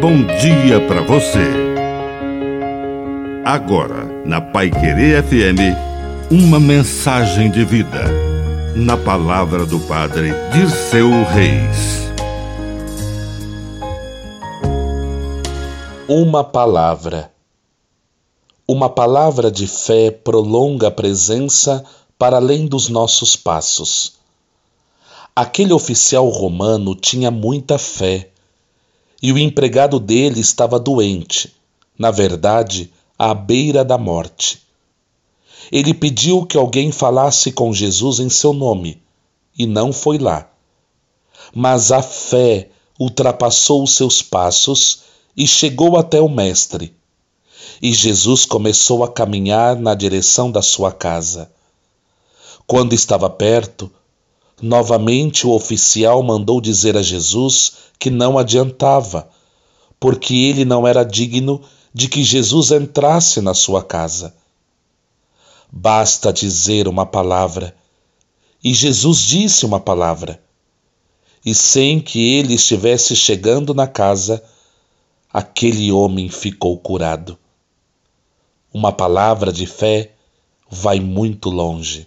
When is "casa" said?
50.92-51.50, 63.82-64.34, 73.86-74.42